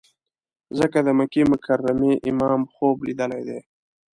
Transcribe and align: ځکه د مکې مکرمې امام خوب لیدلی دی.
ځکه 0.77 0.97
د 1.03 1.07
مکې 1.17 1.43
مکرمې 1.51 2.13
امام 2.29 2.61
خوب 2.73 2.97
لیدلی 3.07 3.41
دی. 3.49 3.59